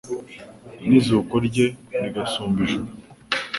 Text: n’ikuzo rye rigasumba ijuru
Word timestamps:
n’ikuzo 0.87 1.37
rye 1.47 1.67
rigasumba 2.03 2.59
ijuru 2.65 2.89